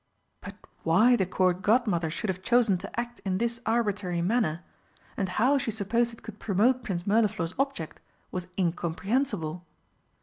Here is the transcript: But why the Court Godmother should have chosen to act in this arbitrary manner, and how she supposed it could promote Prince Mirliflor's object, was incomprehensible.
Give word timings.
But 0.41 0.55
why 0.81 1.15
the 1.15 1.27
Court 1.27 1.61
Godmother 1.61 2.09
should 2.09 2.31
have 2.31 2.41
chosen 2.41 2.75
to 2.79 2.99
act 2.99 3.21
in 3.23 3.37
this 3.37 3.59
arbitrary 3.67 4.23
manner, 4.23 4.63
and 5.15 5.29
how 5.29 5.59
she 5.59 5.69
supposed 5.69 6.11
it 6.11 6.23
could 6.23 6.39
promote 6.39 6.83
Prince 6.83 7.03
Mirliflor's 7.05 7.53
object, 7.59 7.99
was 8.31 8.47
incomprehensible. 8.57 9.63